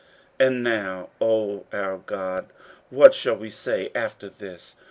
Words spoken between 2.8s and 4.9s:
what shall we say after this?